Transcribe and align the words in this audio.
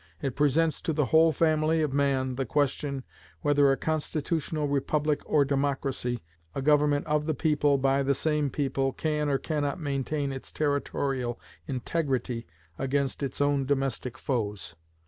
It 0.19 0.35
presents 0.35 0.81
to 0.81 0.93
the 0.93 1.05
whole 1.05 1.31
family 1.31 1.83
of 1.83 1.93
man 1.93 2.33
the 2.33 2.45
question 2.47 3.03
whether 3.43 3.71
a 3.71 3.77
constitutional 3.77 4.67
Republic 4.67 5.21
or 5.27 5.45
Democracy 5.45 6.23
a 6.55 6.61
Government 6.63 7.05
of 7.05 7.27
the 7.27 7.35
people 7.35 7.77
by 7.77 8.01
the 8.01 8.15
same 8.15 8.49
people 8.49 8.93
can 8.93 9.29
or 9.29 9.37
cannot 9.37 9.79
maintain 9.79 10.31
its 10.31 10.51
territorial 10.51 11.39
integrity 11.67 12.47
against 12.79 13.21
its 13.21 13.39
own 13.41 13.63
domestic 13.67 14.17
foes. 14.17 14.73